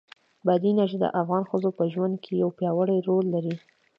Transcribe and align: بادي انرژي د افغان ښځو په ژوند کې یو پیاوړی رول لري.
بادي 0.45 0.67
انرژي 0.73 0.97
د 1.01 1.05
افغان 1.21 1.43
ښځو 1.49 1.69
په 1.77 1.83
ژوند 1.93 2.15
کې 2.23 2.33
یو 2.41 2.49
پیاوړی 2.57 2.97
رول 3.07 3.25
لري. 3.35 3.55